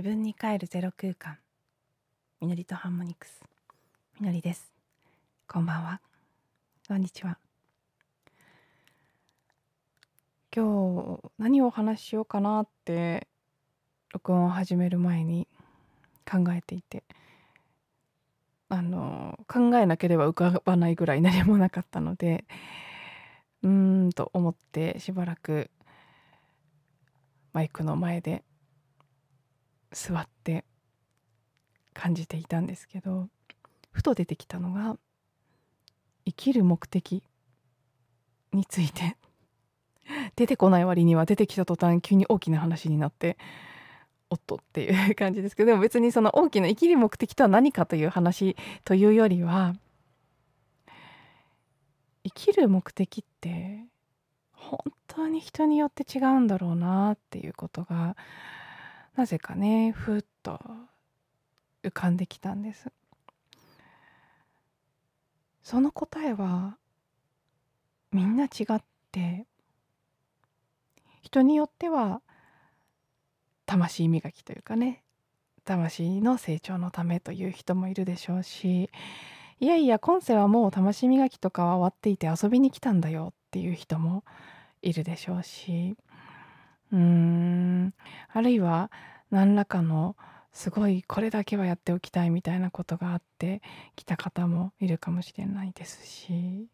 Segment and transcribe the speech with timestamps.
[0.00, 1.36] 自分に帰るゼロ空間。
[2.40, 3.42] みのりとハーモニクス。
[4.18, 4.72] みのりです。
[5.46, 6.00] こんばんは。
[6.88, 7.36] こんにちは。
[10.56, 13.28] 今日何をお話ししようかなって
[14.14, 15.46] 録音を始める前に
[16.24, 17.04] 考えていて。
[18.70, 22.46] あの考えなければ浮かばないぐらい何もなかったので
[23.62, 25.70] うーんと思ってしばらく
[27.52, 28.44] マイクの前で
[29.92, 30.64] 座って
[31.92, 33.28] 感じていたんですけど
[33.90, 34.96] ふと出てきたのが
[36.24, 37.22] 生きる目的
[38.52, 39.16] について。
[40.36, 43.36] 出てこない割には出てきた途端急に大きな話になって
[44.28, 49.74] おっとっていう感じですけどでも別にその大きな生きる目的とは何かという話というよりは
[52.24, 53.84] 生きる目的って
[54.52, 58.16] 本当に人によって違うんだろうなっていうことが
[59.16, 60.60] なぜかねふっと
[61.82, 62.90] 浮かんできたんです。
[65.62, 66.78] その答えは
[68.12, 69.46] みんな違って
[71.22, 72.22] 人によっては
[73.66, 75.04] 魂磨きというかね
[75.64, 78.90] 魂の成長のためという人もいるでしょうし
[79.60, 84.24] いやいや今世はもう魂磨きとかは終わっていて遊びに来たんだよっていう人も
[84.82, 85.96] いるでしょうし
[86.92, 87.94] うーん
[88.32, 88.90] あるいは
[89.30, 90.16] 何らかの
[90.52, 93.62] すごいこれだけはやっておきたいみたいなことがあって
[93.96, 96.66] 来た方もいるかもしれないですし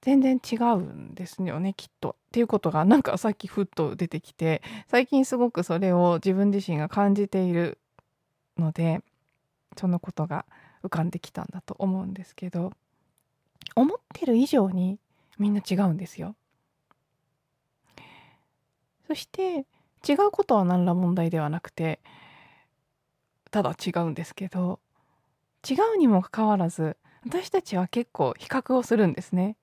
[0.00, 2.16] 全然違うんですよねきっと。
[2.28, 7.78] っていうことがなんかさっきふっと出てきて最近すごくそれを自分自身が感じている
[8.56, 9.02] ので
[9.76, 10.46] そのことが
[10.82, 12.72] 浮かんできたんだと思うんですけど
[13.74, 14.98] 思ってる以上に
[15.38, 16.34] みんな違うんですよ。
[19.10, 19.66] そして
[20.08, 21.98] 違うことは何ら問題ではなくて
[23.50, 24.78] ただ違うんですけど
[25.68, 29.56] 違うにもかかわらず私たちは結構比較をするんですね。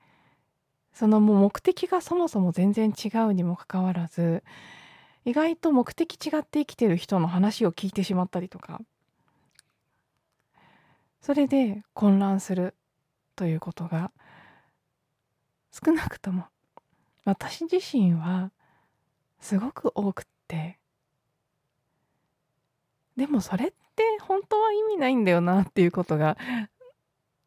[0.91, 4.43] そのもう目的がそもそも全然違うにもかかわらず
[5.23, 8.81] 意外と目的違って生きてる人の話を聞いてしまったりとか
[11.21, 12.75] それで混乱する
[13.37, 14.11] ということが
[15.71, 16.47] 少なくとも
[17.23, 18.51] 私自身は
[19.39, 20.79] すごく多くって
[23.15, 26.37] でもそれって本当は意味ないんだよなっていうことが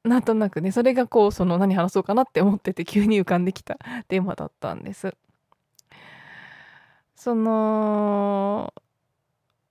[0.05, 3.79] なんとなくねそれがこうその何話そうかなって思ってて急に浮かんできた
[4.09, 5.15] テーマだったんです。
[7.15, 8.73] その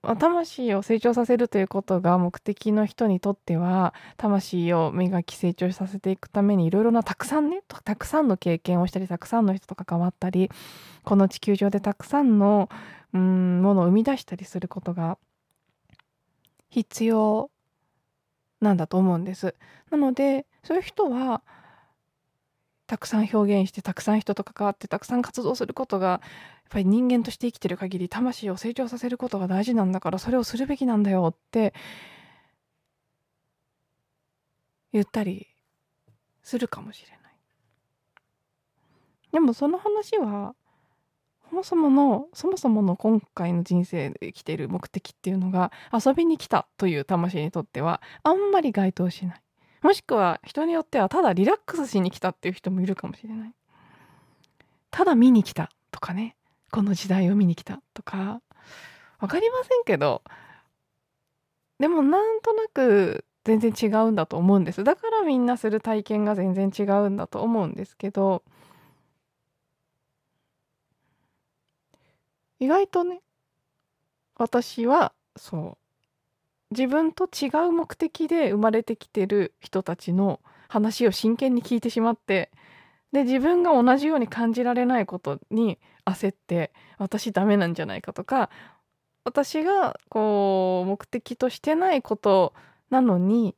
[0.02, 10.50] 魂を成長させるということが目的の人にとっては魂を磨き成長させていくためにいろいろなたくさんねたくさんの経験をしたりたくさんの人と関わったり
[11.04, 12.70] この地球上でたくさんの
[13.12, 15.18] うんものを生み出したりすることが
[16.70, 17.50] 必要
[18.60, 19.54] なんだと思うんです。
[19.90, 21.42] なのでそういう人は
[22.90, 26.20] たくさん表現してたくさん人と関わってたくさん活動することがやっ
[26.70, 31.72] ぱり人間として生きてる限り魂を成長させることが大事なんだからそれをするべきなんだよって
[34.92, 35.46] 言ったり
[36.42, 37.18] するかもしれない。
[39.34, 40.56] でもその話は
[41.48, 49.42] そもそものそもそもの今回の人生で生きている目的っていうのが遊びに来たという魂にとってはあんまり該当しない
[49.82, 53.54] もしくは人によってはただリラックスしに来たっていう人もいるかもしれない。
[54.90, 56.36] ただ見に来たとかね。
[56.72, 58.42] この時代を見に来たとか。
[59.18, 60.22] 分かりませんけど。
[61.78, 64.84] でもなんとなく全然違うんだと思うんです。
[64.84, 68.42] だからみんなする体験が全然違うんだと思うんですけど。
[72.60, 73.22] 意外とね
[74.36, 75.79] 私はそう。
[76.70, 82.50] 自分と違う目的で生まれてきてる人たちの話を真剣に聞いてしまって
[83.12, 88.50] で自分が同じように感じられないことに焦って私ダメなんじゃないかとか
[89.24, 92.54] 私がこう目的としてないこと
[92.88, 93.56] なのに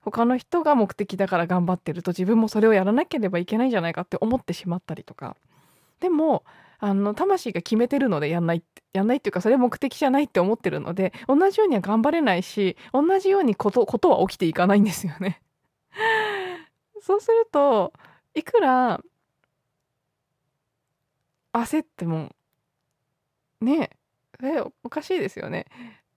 [0.00, 5.36] 他の人が目的だから頑張ってると自分もそれをやらなければいけないんじゃないかって思ってしまったりとか。
[6.00, 6.44] でも
[6.84, 15.40] あの魂が決めてるのでやんないってやんないっていうかそれ目的じゃないって思ってるので同じようには頑張れないし同じようにことことは起きていかないんですよね。
[17.00, 17.94] そうすると
[18.34, 19.00] いくら
[21.54, 22.30] 焦っても
[23.62, 23.88] ね
[24.42, 25.64] えおかしいですよね。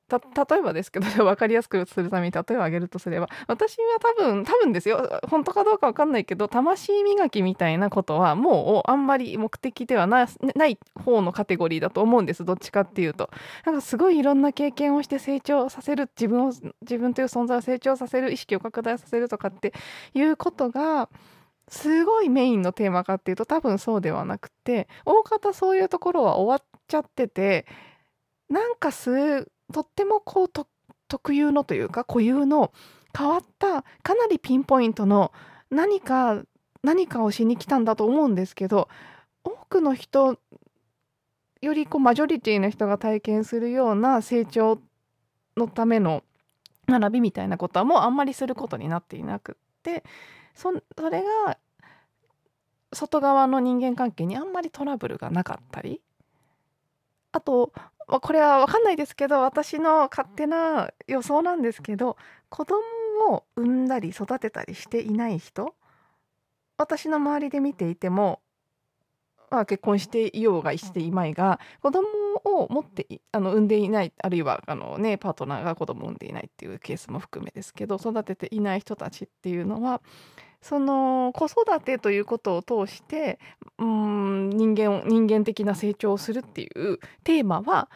[0.07, 5.19] た例えばですけど 分かりやすくするために例えを挙げるとすれば私は多分多分ですよ。
[5.29, 12.45] 本当かどうか分かんないけど魂磨きみたいなことはもうあんまり目的ではない方のカテゴリーだと思うんです。
[12.45, 13.29] どっちかっていうと。
[13.65, 16.51] なんかすごいいろんな経験をして成長させる自分を
[16.81, 19.73] 自分という存在を成長させる意識を拡大させるとかって
[20.13, 21.09] いうことが
[21.69, 27.65] すごいメインのテーマかっていうと多分そうではなくて大方そういうところは終わっちゃってて
[28.49, 30.51] なんかすとってもこう
[31.07, 32.71] 特有のというか固有の
[33.17, 35.31] 変わったかなりピンポイントの
[35.69, 36.43] 何か
[36.83, 38.87] 何かをしに来たんだと思うんですけど
[39.43, 40.39] 多くの人
[41.61, 44.79] よりこうマジョリティの人が体験するような成長
[45.55, 46.23] のための
[46.87, 50.03] 学びみたいなことはもうあんまりすることになっていなくって
[50.53, 51.57] そそれが
[52.93, 56.01] 外側の人間関係にあんまりトラブルがなかったり
[57.31, 57.73] あと
[58.07, 62.17] まあ、これは分かんないですけど私の勝手な予想なんですけど
[62.49, 62.81] 子供
[63.29, 65.75] を産んだり育てたりしていない人
[66.77, 68.39] 私の周りで見ていても、
[69.49, 72.07] まあ、結婚していようがしていまいが子供
[72.43, 80.01] を持ってあの産んでいないあるいはあの、ね、パートナーが子供を産んでいないっていうケースも含めですけど育てていない人たちっていうのは
[80.61, 83.39] その子育てということを通して
[83.77, 87.89] うん人間人間的な成長をするっていうテーマは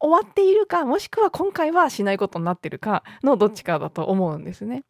[0.00, 4.84] 終わっているかもしくは今回はしないことになってるかのどっちかだと思うんですね。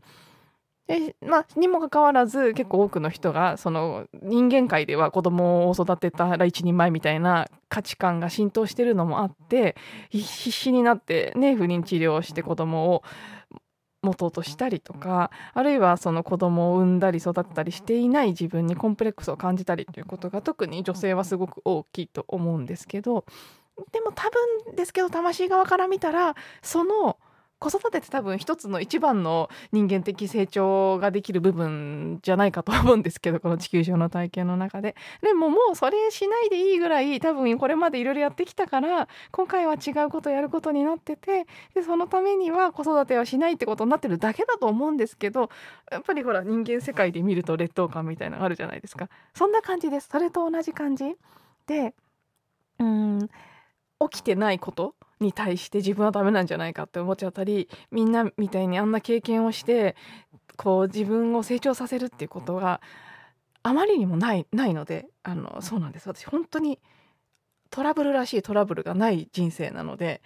[0.99, 9.75] でまあ、にもかかわらず結構多くの人がその人間界では子供を育てたら一人前みたいな価値観が浸透してるのもあって
[10.11, 13.03] 必死になってね不妊治療をして子供を
[14.03, 23.25] 持とうとしたりとかあるいはその子供を産んだり育てたりしていない自分にコンプレックスを感じたりということが特に女性はすごく大きいと思うんですけど
[23.93, 24.29] でも多
[24.69, 27.17] 分ですけど魂側から見たらその
[27.63, 34.97] 子育てって多分一つの一番の人間的成長ができる部分じゃないかと思うんですけどこの地球上の体験の中で。
[35.23, 45.49] でももうそれしないでいいぐらい多分これまでいろいろやってきたから今回は違うことやることになっててでそのためには子育てはしないってことになってるだけだと思うんですけど
[45.93, 49.09] やっぱりほら人間世界で見ると劣等感みたいなのがあるじゃないですか。
[49.35, 50.09] そんな感じです。
[50.11, 51.17] それと同じ感じ。
[51.67, 51.95] で
[52.81, 53.29] うん
[54.11, 54.97] 起きてないこと。
[55.23, 59.97] に対して自分はダメなんじゃないかって思っちゃったりみんなみたいにあんな経験をして
[60.57, 62.81] こう自分を成長させるっていうことが
[63.63, 66.79] あまりにもないないのであのそうなんです私本当に
[67.71, 70.21] トラブルらしいトラブルがない人生なので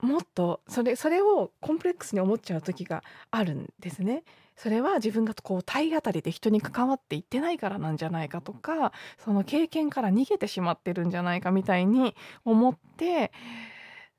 [0.00, 4.24] もっとそれそれをコンプレックスに思っちゃう時があるんですね。
[4.62, 12.14] それは自分がこう体当たりで人に関わっていってないからなんじゃないかとかその経験から逃げてしまってるんじゃないかみたいに
[12.44, 13.32] 思って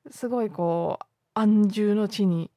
[0.09, 1.05] すごいこう
[1.35, 2.49] 安住の地に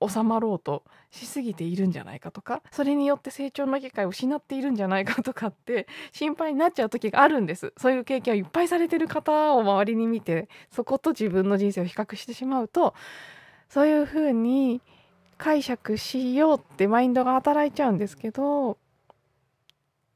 [0.00, 7.74] 収まろうとしすぎているんじゃないかとかそれによって成長の機会を失っているんじゃないかとかって心配になっちゃう時があるんです。
[7.76, 12.94] そういう経験をいっぱいされてる方を周りに見てそこと自分の人生を比較してしまうと
[13.68, 14.80] そういうふうに
[15.38, 18.76] 解釈しようってマインドが働いちゃうんですけど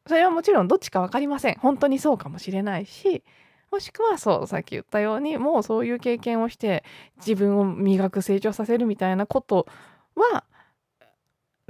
[0.07, 1.55] それはもちろんどっちか分かりません。
[1.61, 3.23] 本当にそうかもしれないし
[3.71, 6.85] もしくはそうさっき言ったようにもうそういう経験をして
[7.17, 9.67] 自分を磨く成長させるみたいなこと
[10.15, 10.45] は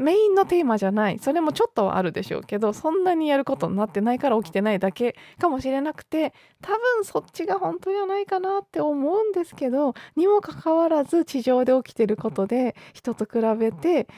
[0.02, 1.18] メインのテーマじゃない。
[1.18, 14.08] それもちょっとはあるでしょうけどそんなにやることになってないから起きてないだけかもしれなくて多分そっちが本当じゃないかなって思うんですけどにもかかわらず地上で起きてることで人と比べて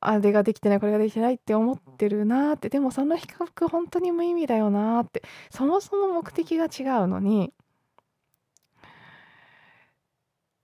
[0.00, 7.52] あれができてないこれができてないって思ってるなってでもその比較本当に無意味だよなってそもそも目的が違うのに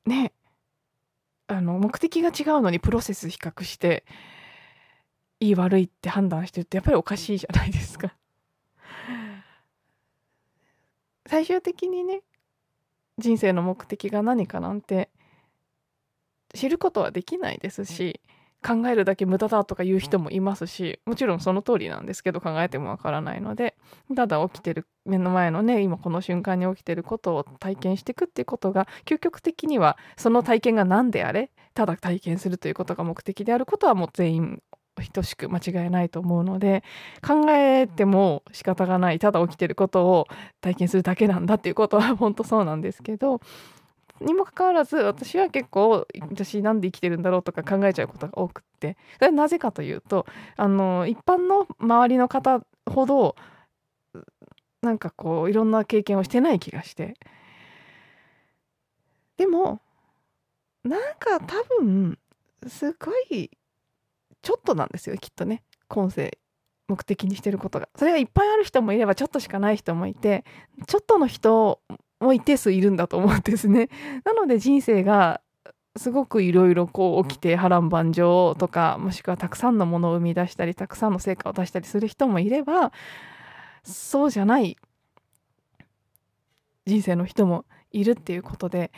[0.06, 0.32] ね
[1.46, 4.04] あの目的が違うのにプロセス比較して
[5.40, 8.14] いい悪いって判断してるってやっぱりおかしいじゃないですか。
[11.26, 12.22] 最終的にね
[13.18, 15.10] 人生の目的が何かなんて
[16.54, 18.20] 知ることはできないですし
[18.66, 23.76] 考えるだけ無駄だとか言う人もいますしもちろんその通りなんですけど考えてもわからないので
[24.16, 34.62] ただ起きてる目の前のね今この瞬間に起きてることを体験していくっていうことが究極的にはその体験が何であれただ体験するということが目的であることはもう全員
[35.06, 36.82] 等しく間違いないと思うので
[37.26, 40.26] 考えても仕方がないただ起きてることを
[40.60, 43.40] 体験するだけなんだっていうことは本当そうなんですけど
[44.20, 50.26] にもかかわらず私は結構私なんで生きてるんだろうとか考えちゃうことが多くってそれはなぜかというと
[50.56, 53.36] あの一般の周りの方ほど
[54.82, 57.14] なんかこういろんな経験をしてない気がして。
[59.36, 59.80] でも
[60.82, 62.18] なんか多分
[62.66, 63.50] すごい
[64.42, 65.62] ちょっとなんですよきっとね。
[65.88, 66.38] 今世
[66.88, 67.88] 目的にしてることが。
[67.96, 70.44] それがいっぱいある人もいればちょっとしかない人もいて
[70.86, 71.80] ちょっとの人
[72.20, 73.88] も一定数いるんだと思うんですね。
[74.24, 75.40] なので人生が
[75.96, 82.92] すごくいろいろこう起きて波乱万丈とかもしくはたくさんのものを生み出したりたくさんの成果を出したりする人もいれば
[83.82, 84.76] そうじゃない
[86.86, 88.92] 人生の人もいるっていうことで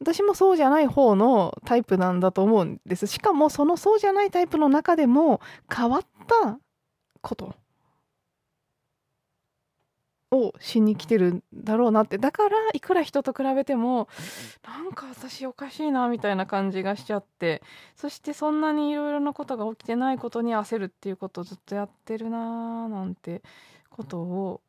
[0.00, 3.06] 私もそうじゃない方のタイプなんだと思うんです。
[3.06, 5.40] しかもそのそうじゃないタイプの中でも
[5.74, 6.02] 変わっ
[6.42, 6.58] た
[7.22, 7.54] こと。
[10.34, 12.18] をしに来てるんだろうなって。
[12.18, 14.08] だからいくら人と比べても
[14.66, 17.62] なんか私おかしいなみたいな感じがしちゃって。
[17.96, 23.42] そしてそんなにいろいろなことが起きてないことに焦るっていうことをずっとやってるなーなんて
[23.90, 24.60] ことを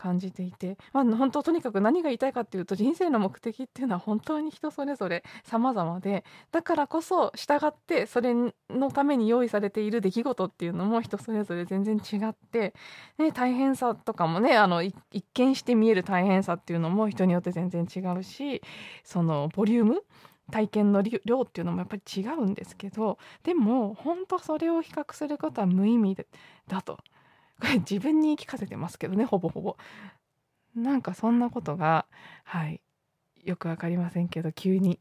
[0.00, 12.74] 感じていて、まあ、本当とにかく何が言いたいかっていうと人生の目的っていうのは本当に人それぞれ様々でだからこそ従ってそれのために用意されている出来事っていうのも人それぞれ全然違って、
[13.18, 14.94] ね、大変さとかもねあの一
[15.34, 18.62] 見して見える大変さっていうのも人によって全然違うし
[19.04, 20.02] そのボリューム
[20.50, 26.16] 体験の量っていうのもやっぱり違うんですけどでも本当それを比較することは無意味
[26.66, 26.98] だと。
[27.60, 29.76] これ自分に言い聞かせてますけどねほぼほぼ。
[30.74, 32.06] なんかそんなことが
[32.44, 32.80] はい
[33.44, 35.00] よく分かりませんけど急に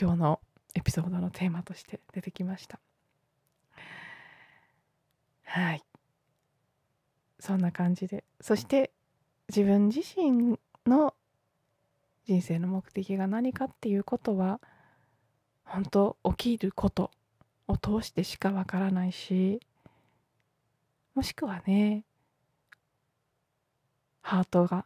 [0.00, 0.40] 今日の
[0.74, 2.78] エピソードのテーマとして出てきました。
[5.44, 5.82] はい。
[7.38, 8.24] そんな感じで。
[8.40, 8.90] そして
[9.48, 11.14] 自分自身の
[12.26, 14.60] 人生の目的が何かっていうことは
[15.64, 17.10] 本当起きること
[17.68, 19.60] を通してしかわからないし
[21.16, 22.04] もしくはね
[24.20, 24.84] ハートが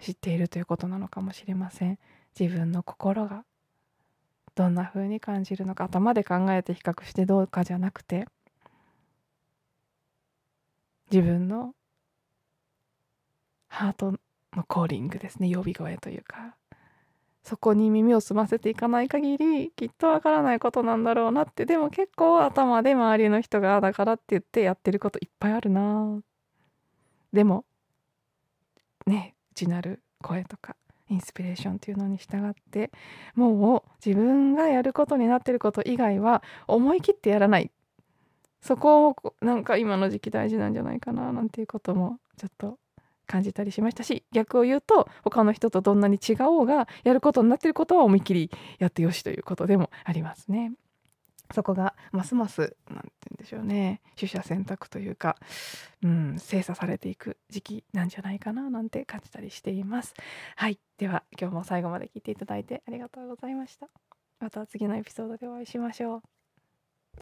[0.00, 1.98] 知っているということなのかもしれません。
[2.38, 3.44] 自分の心が
[4.54, 8.26] どんな風に感じるのか頭で考えて比較してどうかじゃなくて
[11.10, 11.74] 自分の
[13.68, 14.12] ハート
[14.54, 15.54] のコーリングですね。
[15.54, 16.56] 呼び声というか。
[17.46, 21.64] そこに耳を澄ませていかない限りきっとわからないことなんだろうなって。
[21.64, 26.20] でも結構頭で周りの人がだからって言ってやってることいっぱいあるな。
[27.32, 27.64] でも
[29.06, 30.74] ね内なる声とか
[31.08, 32.90] インスピレーションっていうのに従って
[33.36, 37.70] もう自分がやることになってること以外は思い切ってやらない。
[38.60, 42.80] そこをなんか今の時期大事なんじゃないかななんていうこともちょっと
[43.26, 50.72] 感じたりしましたし逆を言うと他の人とどんなに違おうがやることになっていることは思いっきりやってよしということでもありますね。
[51.54, 55.36] そこがますます何て言うんでしょうね取捨選択というか、
[56.02, 60.14] うん、精査されていく時期なんじゃないかななんて感じたりしています。
[60.56, 63.88] はいでは今日も最後まで聞いていただいてありがとうございました。
[64.40, 66.35] また次のエピソードでお会いしましょう。